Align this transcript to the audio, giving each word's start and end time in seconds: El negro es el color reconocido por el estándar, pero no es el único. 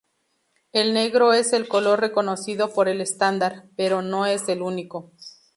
El 0.71 0.95
negro 0.95 1.31
es 1.31 1.53
el 1.53 1.67
color 1.67 1.99
reconocido 1.99 2.73
por 2.73 2.87
el 2.89 3.01
estándar, 3.01 3.69
pero 3.77 4.01
no 4.01 4.25
es 4.25 4.49
el 4.49 4.63
único. 4.63 5.11